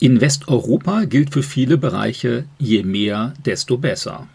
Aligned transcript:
In 0.00 0.20
Westeuropa 0.20 1.06
gilt 1.06 1.32
für 1.32 1.42
viele 1.42 1.76
Bereiche 1.76 2.44
je 2.60 2.84
mehr, 2.84 3.34
desto 3.44 3.78
besser. 3.78 4.28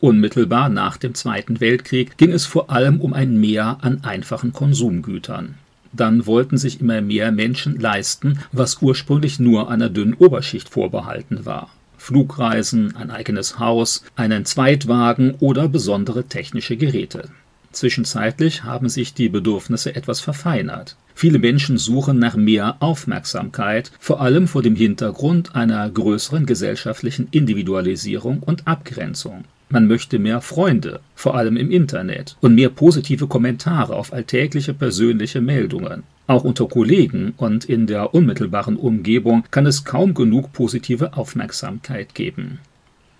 Unmittelbar 0.00 0.68
nach 0.68 0.96
dem 0.96 1.14
Zweiten 1.14 1.60
Weltkrieg 1.60 2.18
ging 2.18 2.32
es 2.32 2.46
vor 2.46 2.70
allem 2.70 3.00
um 3.00 3.12
ein 3.12 3.38
Mehr 3.38 3.78
an 3.82 4.02
einfachen 4.02 4.52
Konsumgütern. 4.52 5.54
Dann 5.92 6.26
wollten 6.26 6.58
sich 6.58 6.80
immer 6.80 7.00
mehr 7.00 7.30
Menschen 7.30 7.78
leisten, 7.78 8.40
was 8.50 8.82
ursprünglich 8.82 9.38
nur 9.38 9.70
einer 9.70 9.88
dünnen 9.88 10.14
Oberschicht 10.14 10.68
vorbehalten 10.68 11.46
war. 11.46 11.70
Flugreisen, 11.96 12.96
ein 12.96 13.12
eigenes 13.12 13.60
Haus, 13.60 14.02
einen 14.16 14.44
Zweitwagen 14.44 15.36
oder 15.38 15.68
besondere 15.68 16.24
technische 16.24 16.76
Geräte. 16.76 17.28
Zwischenzeitlich 17.70 18.64
haben 18.64 18.88
sich 18.88 19.14
die 19.14 19.28
Bedürfnisse 19.28 19.94
etwas 19.94 20.20
verfeinert. 20.20 20.96
Viele 21.14 21.38
Menschen 21.38 21.78
suchen 21.78 22.18
nach 22.18 22.36
mehr 22.36 22.76
Aufmerksamkeit, 22.80 23.92
vor 24.00 24.20
allem 24.20 24.48
vor 24.48 24.62
dem 24.62 24.74
Hintergrund 24.74 25.54
einer 25.54 25.88
größeren 25.88 26.44
gesellschaftlichen 26.44 27.28
Individualisierung 27.30 28.40
und 28.40 28.66
Abgrenzung. 28.66 29.44
Man 29.70 29.86
möchte 29.86 30.18
mehr 30.18 30.40
Freunde, 30.40 31.00
vor 31.14 31.36
allem 31.36 31.56
im 31.56 31.70
Internet, 31.70 32.36
und 32.40 32.54
mehr 32.54 32.68
positive 32.68 33.26
Kommentare 33.26 33.96
auf 33.96 34.12
alltägliche 34.12 34.74
persönliche 34.74 35.40
Meldungen. 35.40 36.02
Auch 36.26 36.44
unter 36.44 36.68
Kollegen 36.68 37.34
und 37.36 37.64
in 37.64 37.86
der 37.86 38.14
unmittelbaren 38.14 38.76
Umgebung 38.76 39.44
kann 39.50 39.66
es 39.66 39.84
kaum 39.84 40.14
genug 40.14 40.52
positive 40.52 41.16
Aufmerksamkeit 41.16 42.14
geben. 42.14 42.60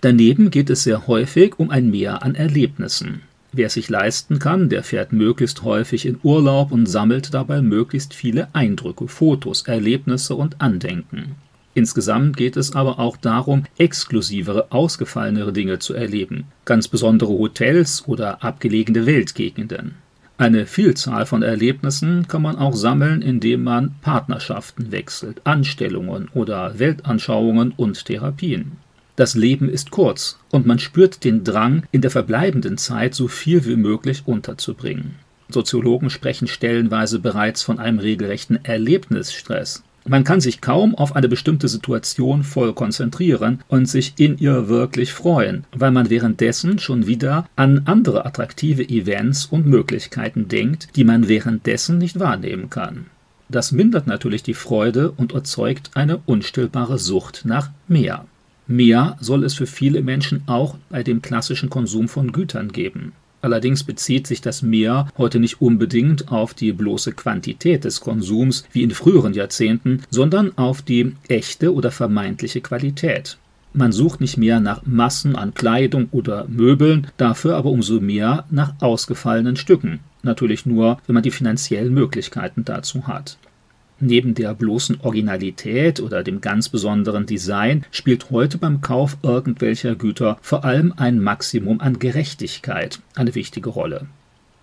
Daneben 0.01 0.51
geht 0.51 0.69
es 0.69 0.83
sehr 0.83 1.07
häufig 1.07 1.57
um 1.57 1.71
ein 1.71 1.89
Mehr 1.89 2.23
an 2.23 2.35
Erlebnissen. 2.35 3.21
Wer 3.57 3.69
sich 3.69 3.87
leisten 3.87 4.37
kann, 4.37 4.67
der 4.67 4.83
fährt 4.83 5.13
möglichst 5.13 5.63
häufig 5.63 6.05
in 6.05 6.19
Urlaub 6.23 6.73
und 6.73 6.87
sammelt 6.87 7.33
dabei 7.33 7.61
möglichst 7.61 8.13
viele 8.13 8.49
Eindrücke, 8.53 9.07
Fotos, 9.07 9.61
Erlebnisse 9.61 10.35
und 10.35 10.59
Andenken. 10.59 11.35
Insgesamt 11.73 12.35
geht 12.35 12.57
es 12.57 12.75
aber 12.75 12.99
auch 12.99 13.15
darum, 13.15 13.63
exklusivere, 13.77 14.73
ausgefallenere 14.73 15.53
Dinge 15.53 15.79
zu 15.79 15.93
erleben, 15.93 16.47
ganz 16.65 16.89
besondere 16.89 17.29
Hotels 17.29 18.05
oder 18.05 18.43
abgelegene 18.43 19.05
Weltgegenden. 19.05 19.95
Eine 20.37 20.65
Vielzahl 20.65 21.25
von 21.25 21.41
Erlebnissen 21.41 22.27
kann 22.27 22.41
man 22.41 22.57
auch 22.57 22.75
sammeln, 22.75 23.21
indem 23.21 23.63
man 23.63 23.95
Partnerschaften 24.01 24.91
wechselt, 24.91 25.39
Anstellungen 25.45 26.27
oder 26.33 26.77
Weltanschauungen 26.77 27.71
und 27.77 28.03
Therapien. 28.03 28.73
Das 29.15 29.35
Leben 29.35 29.69
ist 29.69 29.91
kurz 29.91 30.39
und 30.51 30.65
man 30.65 30.79
spürt 30.79 31.23
den 31.23 31.43
Drang, 31.43 31.83
in 31.91 32.01
der 32.01 32.11
verbleibenden 32.11 32.77
Zeit 32.77 33.15
so 33.15 33.27
viel 33.29 33.65
wie 33.65 33.77
möglich 33.77 34.23
unterzubringen. 34.25 35.15
Soziologen 35.47 36.09
sprechen 36.09 36.47
stellenweise 36.47 37.19
bereits 37.19 37.61
von 37.61 37.79
einem 37.79 37.99
regelrechten 37.99 38.63
Erlebnisstress. 38.65 39.83
Man 40.07 40.23
kann 40.23 40.39
sich 40.39 40.61
kaum 40.61 40.93
auf 40.93 41.15
eine 41.15 41.29
bestimmte 41.29 41.67
Situation 41.67 42.43
voll 42.43 42.73
konzentrieren 42.73 43.63
und 43.67 43.87
sich 43.87 44.13
in 44.17 44.37
ihr 44.37 44.67
wirklich 44.67 45.13
freuen, 45.13 45.63
weil 45.75 45.91
man 45.91 46.11
währenddessen 46.11 46.77
schon 46.77 47.07
wieder 47.07 47.47
an 47.55 47.83
andere 47.85 48.25
attraktive 48.25 48.87
Events 48.87 49.45
und 49.45 49.65
Möglichkeiten 49.65 50.47
denkt, 50.47 50.89
die 50.95 51.05
man 51.05 51.27
währenddessen 51.27 51.97
nicht 51.97 52.19
wahrnehmen 52.19 52.69
kann. 52.69 53.07
Das 53.49 53.71
mindert 53.71 54.07
natürlich 54.07 54.43
die 54.43 54.53
Freude 54.53 55.11
und 55.11 55.33
erzeugt 55.33 55.91
eine 55.95 56.17
unstillbare 56.25 56.99
Sucht 56.99 57.43
nach 57.45 57.69
mehr. 57.87 58.25
Mehr 58.67 59.17
soll 59.19 59.43
es 59.43 59.53
für 59.53 59.67
viele 59.67 60.01
Menschen 60.01 60.43
auch 60.47 60.75
bei 60.89 61.03
dem 61.03 61.21
klassischen 61.21 61.69
Konsum 61.69 62.07
von 62.07 62.31
Gütern 62.31 62.71
geben. 62.71 63.13
Allerdings 63.41 63.83
bezieht 63.83 64.25
sich 64.25 64.41
das 64.41 64.63
Mehr 64.63 65.07
heute 65.19 65.39
nicht 65.39 65.61
unbedingt 65.61 66.31
auf 66.31 66.55
die 66.55 66.71
bloße 66.71 67.11
Quantität 67.11 67.83
des 67.83 68.01
Konsums 68.01 68.65
wie 68.71 68.81
in 68.81 68.89
früheren 68.89 69.35
Jahrzehnten, 69.35 70.01
sondern 70.09 70.57
auf 70.57 70.81
die 70.81 71.13
echte 71.27 71.71
oder 71.71 71.91
vermeintliche 71.91 72.61
Qualität. 72.61 73.37
Man 73.71 73.91
sucht 73.91 74.19
nicht 74.19 74.37
mehr 74.37 74.59
nach 74.59 74.81
Massen 74.85 75.35
an 75.35 75.53
Kleidung 75.53 76.07
oder 76.11 76.47
Möbeln, 76.47 77.07
dafür 77.17 77.57
aber 77.57 77.69
umso 77.69 77.99
mehr 77.99 78.45
nach 78.49 78.73
ausgefallenen 78.79 79.57
Stücken. 79.57 79.99
Natürlich 80.23 80.65
nur, 80.65 80.97
wenn 81.05 81.13
man 81.13 81.23
die 81.23 81.29
finanziellen 81.29 81.93
Möglichkeiten 81.93 82.65
dazu 82.65 83.05
hat. 83.05 83.37
Neben 83.99 84.35
der 84.35 84.53
bloßen 84.53 84.99
Originalität 85.01 86.01
oder 86.01 86.21
dem 86.21 86.41
ganz 86.41 86.67
besonderen 86.67 87.25
Design 87.25 87.85
spielt 87.91 88.29
heute 88.29 88.57
beim 88.57 88.81
Kauf 88.81 89.17
irgendwelcher 89.23 89.95
Güter 89.95 90.37
vor 90.41 90.65
allem 90.65 90.93
ein 90.97 91.21
Maximum 91.21 91.79
an 91.79 91.97
Gerechtigkeit 91.97 92.99
eine 93.15 93.35
wichtige 93.35 93.69
Rolle. 93.69 94.07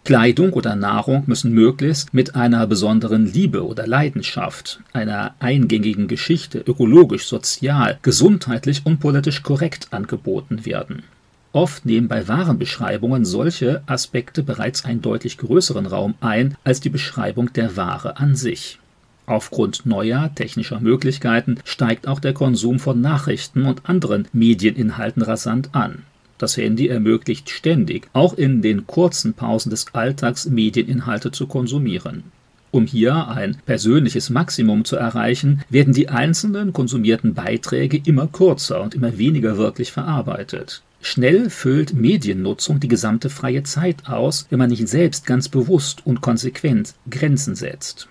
Kleidung 0.05 0.53
oder 0.53 0.75
Nahrung 0.75 1.23
müssen 1.27 1.53
möglichst 1.53 2.13
mit 2.13 2.35
einer 2.35 2.67
besonderen 2.67 3.33
Liebe 3.33 3.65
oder 3.65 3.87
Leidenschaft, 3.87 4.81
einer 4.93 5.35
eingängigen 5.39 6.09
Geschichte, 6.09 6.59
ökologisch, 6.59 7.27
sozial, 7.27 7.99
gesundheitlich 8.03 8.83
und 8.85 8.99
politisch 8.99 9.45
korrekt 9.45 9.89
angeboten 9.93 10.67
werden. 10.67 11.05
Oft 11.53 11.87
nehmen 11.87 12.09
bei 12.09 12.27
Warenbeschreibungen 12.27 13.25
solche 13.25 13.83
Aspekte 13.87 14.43
bereits 14.43 14.85
einen 14.85 15.03
deutlich 15.03 15.39
größeren 15.39 15.87
Raum 15.87 16.15
ein 16.21 16.57
als 16.65 16.81
die 16.81 16.89
Beschreibung 16.89 17.53
der 17.53 17.77
Ware 17.77 18.17
an 18.17 18.35
sich. 18.35 18.79
Aufgrund 19.27 19.87
neuer 19.87 20.31
technischer 20.35 20.81
Möglichkeiten 20.81 21.59
steigt 21.65 22.09
auch 22.09 22.21
der 22.21 22.33
Konsum 22.33 22.79
von 22.79 23.01
Nachrichten 23.01 23.67
und 23.67 23.89
anderen 23.89 24.27
Medieninhalten 24.33 25.23
rasant 25.23 25.71
an. 25.73 26.03
Das 26.39 26.57
Handy 26.57 26.89
ermöglicht 26.89 27.51
ständig, 27.51 28.09
auch 28.15 28.35
in 28.35 28.63
den 28.63 28.87
kurzen 28.87 29.35
Pausen 29.35 29.71
des 29.71 29.87
Alltags, 29.93 30.47
Medieninhalte 30.47 31.31
zu 31.31 31.47
konsumieren. 31.47 32.25
Um 32.73 32.87
hier 32.87 33.29
ein 33.29 33.59
persönliches 33.67 34.31
Maximum 34.31 34.85
zu 34.85 34.97
erreichen, 34.97 35.63
werden 35.69 35.93
die 35.93 36.09
einzelnen 36.09 36.73
konsumierten 36.73 37.35
Beiträge 37.35 38.01
immer 38.05 38.27
kürzer 38.27 38.83
und 38.83 38.95
immer 38.95 39.19
weniger 39.19 39.57
wirklich 39.57 39.93
verarbeitet. 39.93 40.83
Schnell 41.03 41.51
füllt 41.51 41.95
Mediennutzung 41.95 42.81
die 42.81 42.89
gesamte 42.89 43.29
freie 43.29 43.63
Zeit 43.63 44.09
aus, 44.09 44.47
wenn 44.51 44.59
man 44.59 44.71
nicht 44.71 44.89
selbst 44.89 45.27
ganz 45.27 45.49
bewusst 45.49 46.07
und 46.07 46.23
konsequent 46.23 46.95
Grenzen 47.11 47.55
setzt. 47.57 48.09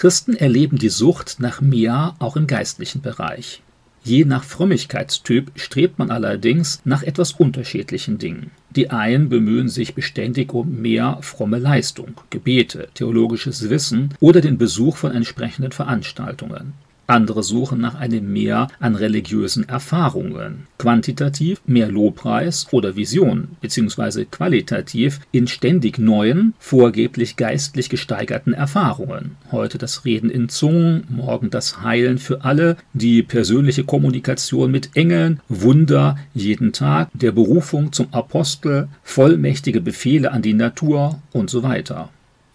Christen 0.00 0.34
erleben 0.34 0.78
die 0.78 0.88
Sucht 0.88 1.40
nach 1.40 1.60
mehr 1.60 2.14
auch 2.20 2.34
im 2.34 2.46
geistlichen 2.46 3.02
Bereich. 3.02 3.60
Je 4.02 4.24
nach 4.24 4.44
Frömmigkeitstyp 4.44 5.52
strebt 5.56 5.98
man 5.98 6.10
allerdings 6.10 6.80
nach 6.86 7.02
etwas 7.02 7.32
unterschiedlichen 7.32 8.16
Dingen. 8.16 8.50
Die 8.70 8.88
einen 8.88 9.28
bemühen 9.28 9.68
sich 9.68 9.94
beständig 9.94 10.54
um 10.54 10.80
mehr 10.80 11.18
fromme 11.20 11.58
Leistung, 11.58 12.14
Gebete, 12.30 12.88
theologisches 12.94 13.68
Wissen 13.68 14.14
oder 14.20 14.40
den 14.40 14.56
Besuch 14.56 14.96
von 14.96 15.12
entsprechenden 15.12 15.72
Veranstaltungen. 15.72 16.72
Andere 17.10 17.42
suchen 17.42 17.80
nach 17.80 17.96
einem 17.96 18.32
Mehr 18.32 18.68
an 18.78 18.94
religiösen 18.94 19.68
Erfahrungen. 19.68 20.66
Quantitativ 20.78 21.60
mehr 21.66 21.90
Lobpreis 21.90 22.68
oder 22.70 22.94
Vision, 22.94 23.48
beziehungsweise 23.60 24.24
qualitativ 24.26 25.20
in 25.32 25.48
ständig 25.48 25.98
neuen, 25.98 26.54
vorgeblich 26.58 27.36
geistlich 27.36 27.90
gesteigerten 27.90 28.52
Erfahrungen. 28.54 29.36
Heute 29.50 29.76
das 29.76 30.04
Reden 30.04 30.30
in 30.30 30.48
Zungen, 30.48 31.04
morgen 31.08 31.50
das 31.50 31.82
Heilen 31.82 32.18
für 32.18 32.44
alle, 32.44 32.76
die 32.92 33.22
persönliche 33.22 33.84
Kommunikation 33.84 34.70
mit 34.70 34.90
Engeln, 34.94 35.40
Wunder 35.48 36.16
jeden 36.32 36.72
Tag, 36.72 37.08
der 37.12 37.32
Berufung 37.32 37.92
zum 37.92 38.06
Apostel, 38.12 38.88
vollmächtige 39.02 39.80
Befehle 39.80 40.30
an 40.30 40.42
die 40.42 40.54
Natur 40.54 41.20
und 41.32 41.50
so 41.50 41.62
weiter. 41.62 42.08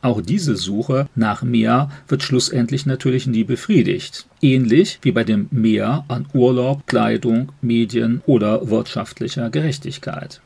Auch 0.05 0.21
diese 0.21 0.55
Suche 0.55 1.09
nach 1.15 1.41
mehr 1.41 1.89
wird 2.07 2.21
schlussendlich 2.21 2.85
natürlich 2.85 3.25
nie 3.25 3.43
befriedigt. 3.43 4.27
Ähnlich 4.39 4.99
wie 5.01 5.11
bei 5.11 5.23
dem 5.23 5.47
Mehr 5.49 6.05
an 6.09 6.27
Urlaub, 6.31 6.85
Kleidung, 6.85 7.51
Medien 7.63 8.21
oder 8.27 8.69
wirtschaftlicher 8.69 9.49
Gerechtigkeit. 9.49 10.41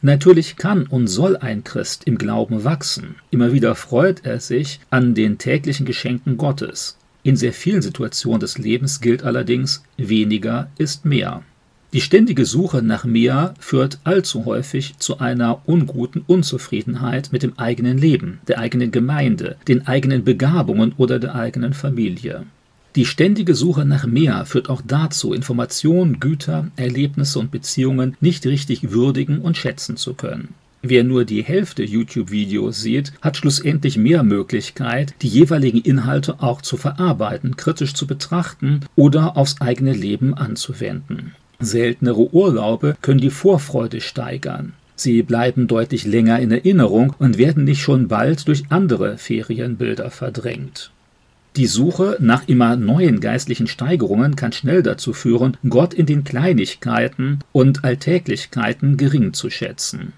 Natürlich 0.00 0.54
kann 0.54 0.86
und 0.86 1.08
soll 1.08 1.36
ein 1.36 1.64
Christ 1.64 2.04
im 2.04 2.18
Glauben 2.18 2.62
wachsen. 2.62 3.16
Immer 3.32 3.52
wieder 3.52 3.74
freut 3.74 4.24
er 4.24 4.38
sich 4.38 4.78
an 4.90 5.16
den 5.16 5.38
täglichen 5.38 5.86
Geschenken 5.86 6.36
Gottes. 6.36 6.96
In 7.24 7.34
sehr 7.34 7.52
vielen 7.52 7.82
Situationen 7.82 8.38
des 8.38 8.58
Lebens 8.58 9.00
gilt 9.00 9.24
allerdings, 9.24 9.82
weniger 9.96 10.70
ist 10.78 11.04
mehr. 11.04 11.42
Die 11.92 12.00
ständige 12.00 12.44
Suche 12.46 12.82
nach 12.82 13.04
mehr 13.04 13.54
führt 13.58 13.98
allzu 14.04 14.44
häufig 14.44 14.94
zu 14.98 15.18
einer 15.18 15.62
unguten 15.66 16.22
Unzufriedenheit 16.24 17.30
mit 17.32 17.42
dem 17.42 17.58
eigenen 17.58 17.98
Leben, 17.98 18.38
der 18.46 18.60
eigenen 18.60 18.92
Gemeinde, 18.92 19.56
den 19.66 19.88
eigenen 19.88 20.22
Begabungen 20.22 20.92
oder 20.98 21.18
der 21.18 21.34
eigenen 21.34 21.74
Familie. 21.74 22.44
Die 22.94 23.06
ständige 23.06 23.56
Suche 23.56 23.84
nach 23.84 24.06
mehr 24.06 24.44
führt 24.46 24.68
auch 24.68 24.82
dazu, 24.86 25.32
Informationen, 25.32 26.20
Güter, 26.20 26.68
Erlebnisse 26.76 27.40
und 27.40 27.50
Beziehungen 27.50 28.16
nicht 28.20 28.46
richtig 28.46 28.92
würdigen 28.92 29.40
und 29.40 29.56
schätzen 29.56 29.96
zu 29.96 30.14
können. 30.14 30.54
Wer 30.82 31.02
nur 31.02 31.24
die 31.24 31.42
Hälfte 31.42 31.82
YouTube-Videos 31.82 32.80
sieht, 32.80 33.12
hat 33.20 33.36
schlussendlich 33.36 33.96
mehr 33.96 34.22
Möglichkeit, 34.22 35.14
die 35.22 35.28
jeweiligen 35.28 35.80
Inhalte 35.80 36.40
auch 36.40 36.62
zu 36.62 36.76
verarbeiten, 36.76 37.56
kritisch 37.56 37.94
zu 37.94 38.06
betrachten 38.06 38.80
oder 38.96 39.36
aufs 39.36 39.60
eigene 39.60 39.92
Leben 39.92 40.34
anzuwenden. 40.34 41.34
Seltenere 41.60 42.32
Urlaube 42.34 42.96
können 43.02 43.20
die 43.20 43.30
Vorfreude 43.30 44.00
steigern. 44.00 44.72
Sie 44.96 45.22
bleiben 45.22 45.66
deutlich 45.66 46.04
länger 46.04 46.40
in 46.40 46.50
Erinnerung 46.50 47.14
und 47.18 47.38
werden 47.38 47.64
nicht 47.64 47.80
schon 47.82 48.08
bald 48.08 48.48
durch 48.48 48.64
andere 48.70 49.18
Ferienbilder 49.18 50.10
verdrängt. 50.10 50.90
Die 51.56 51.66
Suche 51.66 52.16
nach 52.20 52.46
immer 52.48 52.76
neuen 52.76 53.20
geistlichen 53.20 53.66
Steigerungen 53.66 54.36
kann 54.36 54.52
schnell 54.52 54.82
dazu 54.82 55.12
führen, 55.12 55.56
Gott 55.68 55.94
in 55.94 56.06
den 56.06 56.22
Kleinigkeiten 56.22 57.40
und 57.52 57.84
Alltäglichkeiten 57.84 58.96
gering 58.96 59.32
zu 59.32 59.50
schätzen. 59.50 60.12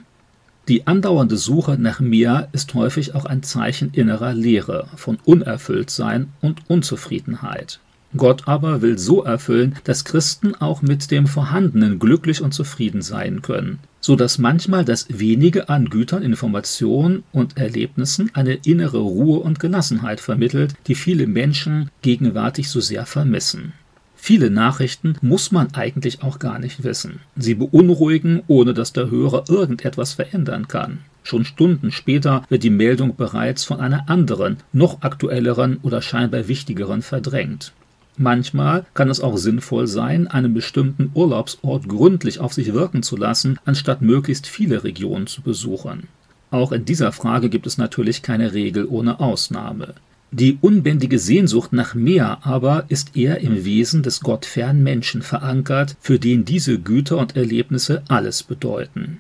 Die 0.68 0.86
andauernde 0.86 1.36
Suche 1.36 1.76
nach 1.78 2.00
mehr 2.00 2.48
ist 2.52 2.74
häufig 2.74 3.14
auch 3.14 3.24
ein 3.24 3.42
Zeichen 3.42 3.90
innerer 3.92 4.32
Leere, 4.32 4.86
von 4.94 5.18
Unerfülltsein 5.24 6.28
und 6.40 6.60
Unzufriedenheit. 6.68 7.80
Gott 8.16 8.46
aber 8.46 8.82
will 8.82 8.98
so 8.98 9.22
erfüllen, 9.24 9.76
dass 9.84 10.04
Christen 10.04 10.54
auch 10.54 10.82
mit 10.82 11.10
dem 11.10 11.26
Vorhandenen 11.26 11.98
glücklich 11.98 12.42
und 12.42 12.52
zufrieden 12.52 13.00
sein 13.00 13.40
können, 13.40 13.78
so 14.00 14.16
dass 14.16 14.38
manchmal 14.38 14.84
das 14.84 15.06
wenige 15.08 15.70
an 15.70 15.86
Gütern, 15.86 16.22
Informationen 16.22 17.22
und 17.32 17.56
Erlebnissen 17.56 18.30
eine 18.34 18.54
innere 18.54 18.98
Ruhe 18.98 19.38
und 19.38 19.60
Gelassenheit 19.60 20.20
vermittelt, 20.20 20.74
die 20.86 20.94
viele 20.94 21.26
Menschen 21.26 21.90
gegenwärtig 22.02 22.68
so 22.68 22.80
sehr 22.80 23.06
vermissen. 23.06 23.72
Viele 24.14 24.50
Nachrichten 24.50 25.16
muss 25.20 25.50
man 25.50 25.74
eigentlich 25.74 26.22
auch 26.22 26.38
gar 26.38 26.60
nicht 26.60 26.84
wissen. 26.84 27.20
Sie 27.34 27.54
beunruhigen, 27.54 28.42
ohne 28.46 28.72
dass 28.72 28.92
der 28.92 29.10
Hörer 29.10 29.44
irgendetwas 29.48 30.12
verändern 30.12 30.68
kann. 30.68 30.98
Schon 31.24 31.44
Stunden 31.44 31.90
später 31.90 32.44
wird 32.48 32.62
die 32.62 32.70
Meldung 32.70 33.16
bereits 33.16 33.64
von 33.64 33.80
einer 33.80 34.08
anderen, 34.08 34.58
noch 34.72 35.02
aktuelleren 35.02 35.78
oder 35.82 36.02
scheinbar 36.02 36.46
wichtigeren 36.46 37.02
verdrängt. 37.02 37.72
Manchmal 38.16 38.84
kann 38.94 39.08
es 39.08 39.20
auch 39.20 39.38
sinnvoll 39.38 39.86
sein, 39.86 40.28
einen 40.28 40.52
bestimmten 40.52 41.10
Urlaubsort 41.14 41.88
gründlich 41.88 42.40
auf 42.40 42.52
sich 42.52 42.74
wirken 42.74 43.02
zu 43.02 43.16
lassen, 43.16 43.58
anstatt 43.64 44.02
möglichst 44.02 44.46
viele 44.46 44.84
Regionen 44.84 45.26
zu 45.26 45.40
besuchen. 45.42 46.08
Auch 46.50 46.72
in 46.72 46.84
dieser 46.84 47.12
Frage 47.12 47.48
gibt 47.48 47.66
es 47.66 47.78
natürlich 47.78 48.22
keine 48.22 48.52
Regel 48.52 48.86
ohne 48.86 49.20
Ausnahme. 49.20 49.94
Die 50.30 50.58
unbändige 50.60 51.18
Sehnsucht 51.18 51.72
nach 51.72 51.94
mehr 51.94 52.38
aber 52.42 52.84
ist 52.88 53.16
eher 53.16 53.40
im 53.40 53.64
Wesen 53.64 54.02
des 54.02 54.20
gottfernen 54.20 54.82
Menschen 54.82 55.20
verankert, 55.20 55.96
für 56.00 56.18
den 56.18 56.44
diese 56.44 56.78
Güter 56.78 57.18
und 57.18 57.36
Erlebnisse 57.36 58.02
alles 58.08 58.42
bedeuten. 58.42 59.18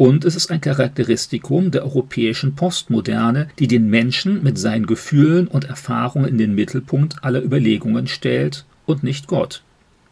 Und 0.00 0.24
es 0.24 0.34
ist 0.34 0.50
ein 0.50 0.62
Charakteristikum 0.62 1.70
der 1.70 1.84
europäischen 1.84 2.54
Postmoderne, 2.54 3.48
die 3.58 3.68
den 3.68 3.90
Menschen 3.90 4.42
mit 4.42 4.56
seinen 4.56 4.86
Gefühlen 4.86 5.46
und 5.46 5.66
Erfahrungen 5.66 6.26
in 6.26 6.38
den 6.38 6.54
Mittelpunkt 6.54 7.22
aller 7.22 7.44
Überlegungen 7.44 8.06
stellt 8.06 8.64
und 8.86 9.02
nicht 9.02 9.26
Gott. 9.26 9.62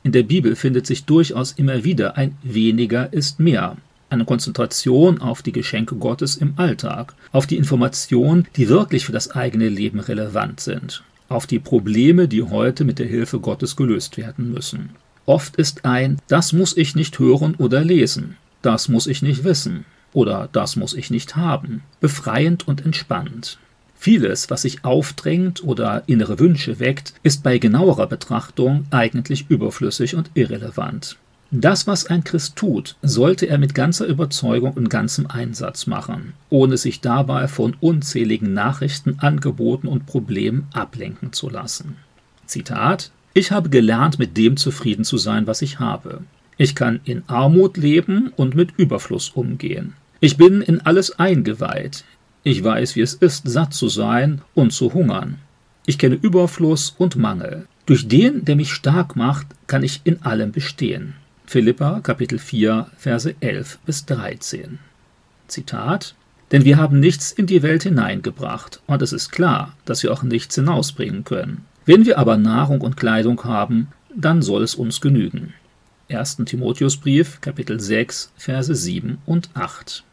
In 0.03 0.13
der 0.13 0.25
Bibel 0.25 0.57
findet 0.57 0.87
sich 0.87 1.07
durchaus 1.07 1.53
immer 1.53 1.85
wieder 1.85 2.19
ein 2.19 2.37
weniger 2.43 3.11
ist 3.15 3.41
mehr, 3.41 3.79
eine 4.11 4.27
Konzentration 4.27 5.23
auf 5.23 5.41
die 5.41 5.53
Geschenke 5.53 5.95
Gottes 5.95 6.37
im 6.37 6.53
Alltag, 6.57 7.15
auf 7.33 7.47
die 7.47 7.57
Informationen, 7.57 8.47
die 8.57 8.69
wirklich 8.69 9.07
für 9.07 9.13
das 9.13 9.31
eigene 9.31 9.71
Leben 9.71 10.01
relevant 10.01 10.61
sind, 10.61 11.03
auf 11.31 11.47
die 11.47 11.61
Probleme, 11.61 12.29
die 12.29 12.43
heute 12.43 12.85
mit 12.85 12.99
der 12.99 13.07
Hilfe 13.07 13.41
Gottes 13.41 13.75
gelöst 13.75 14.19
werden 14.19 14.53
müssen. 14.53 14.91
Oft 15.25 15.57
ist 15.57 15.87
ein 15.87 16.19
Das 16.29 16.53
muss 16.53 16.77
ich 16.77 16.95
nicht 16.95 17.19
hören 17.19 17.55
oder 17.55 17.83
lesen 17.83 18.37
das 18.69 18.91
muss 18.91 19.07
ich 19.07 19.23
nicht 19.23 19.45
wissen 19.45 19.87
oder 20.13 20.51
das 20.53 20.77
muss 20.77 20.93
ich 20.93 21.11
nicht 21.11 21.37
haben, 21.37 21.83
befreiend 22.01 22.69
und 22.69 22.85
entspannend. 22.85 23.57
Vieles, 23.95 24.51
was 24.51 24.61
sich 24.61 24.85
aufdrängt 24.85 25.65
oder 25.65 26.03
innere 26.07 26.39
Wünsche 26.39 26.79
weckt, 26.79 27.15
ist 27.23 27.43
bei 27.43 27.57
genauerer 27.57 28.07
Betrachtung 28.07 28.85
eigentlich 28.91 29.47
überflüssig 29.49 30.17
und 30.17 30.31
irrelevant. 30.35 31.17
Das, 31.51 31.87
was 31.87 32.05
ein 32.09 32.25
Christ 32.25 32.57
tut, 32.57 32.97
sollte 33.01 33.47
er 33.47 33.57
mit 33.57 33.75
ganzer 33.75 34.05
Überzeugung 34.05 34.73
und 34.75 34.91
ganzem 34.91 35.27
Einsatz 35.27 35.87
machen, 35.87 36.35
ohne 36.51 36.77
sich 36.77 37.01
dabei 37.01 37.49
von 37.49 37.75
unzähligen 37.81 38.53
Nachrichten, 38.53 39.19
Angeboten 39.19 39.89
und 39.89 40.05
Problemen 40.05 40.67
ablenken 40.75 41.33
zu 41.33 41.49
lassen. 41.49 41.97
Zitat 42.45 43.13
Ich 43.33 43.51
habe 43.51 43.71
gelernt, 43.71 44.19
mit 44.19 44.37
dem 44.37 44.59
zufrieden 44.59 45.05
zu 45.05 45.17
sein, 45.17 45.47
was 45.47 45.63
ich 45.63 45.79
habe. 45.81 46.21
Ich 46.61 46.75
kann 46.75 46.99
in 47.05 47.23
Armut 47.29 47.77
leben 47.77 48.33
und 48.37 48.57
mit 48.57 48.73
Überfluss 48.77 49.31
umgehen. 49.31 49.95
Ich 50.19 50.37
bin 50.37 50.61
in 50.61 50.81
alles 50.81 51.17
eingeweiht. 51.21 52.05
Ich 52.43 52.63
weiß, 52.65 52.97
wie 52.97 53.01
es 53.01 53.15
ist, 53.15 53.49
satt 53.49 53.73
zu 53.73 53.89
sein 53.89 54.43
und 54.55 54.73
zu 54.73 54.93
hungern. 54.93 55.39
Ich 55.87 55.99
kenne 55.99 56.19
Überfluss 56.21 56.97
und 56.99 57.15
Mangel. 57.15 57.69
Durch 57.87 58.09
den, 58.09 58.45
der 58.45 58.57
mich 58.57 58.73
stark 58.73 59.15
macht, 59.15 59.47
kann 59.69 59.85
ich 59.85 60.01
in 60.03 60.21
allem 60.23 60.51
bestehen. 60.51 61.15
Philippa 61.47 62.01
Kapitel 62.01 62.41
4 62.41 62.89
Verse 62.97 63.35
11 63.39 63.79
bis 63.87 64.05
13. 64.07 64.81
Zitat 65.47 66.17
Denn 66.51 66.65
wir 66.65 66.77
haben 66.77 66.99
nichts 66.99 67.31
in 67.31 67.47
die 67.47 67.63
Welt 67.63 67.85
hineingebracht, 67.85 68.83
und 68.87 69.01
es 69.01 69.13
ist 69.13 69.31
klar, 69.31 69.75
dass 69.85 70.03
wir 70.03 70.13
auch 70.13 70.25
nichts 70.25 70.57
hinausbringen 70.57 71.23
können. 71.23 71.65
Wenn 71.87 72.05
wir 72.05 72.19
aber 72.19 72.37
Nahrung 72.37 72.81
und 72.81 72.97
Kleidung 72.97 73.45
haben, 73.45 73.89
dann 74.15 74.43
soll 74.43 74.65
es 74.65 74.75
uns 74.75 75.01
genügen. 75.01 75.55
1. 76.11 76.37
Timotheusbrief, 76.47 77.41
Kapitel 77.43 77.79
6, 77.79 78.33
Verse 78.37 78.75
7 78.75 79.19
und 79.27 79.51
8. 79.55 80.05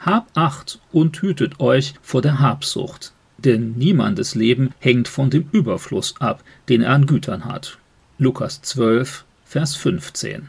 Hab 0.00 0.28
Acht 0.34 0.78
und 0.92 1.22
hütet 1.22 1.58
euch 1.58 1.94
vor 2.02 2.20
der 2.20 2.40
Habsucht, 2.40 3.12
denn 3.38 3.72
niemandes 3.72 4.34
Leben 4.34 4.74
hängt 4.78 5.08
von 5.08 5.30
dem 5.30 5.48
Überfluss 5.52 6.14
ab, 6.20 6.44
den 6.68 6.82
er 6.82 6.90
an 6.90 7.06
Gütern 7.06 7.46
hat. 7.46 7.78
Lukas 8.18 8.60
12, 8.60 9.24
Vers 9.44 9.74
15. 9.76 10.48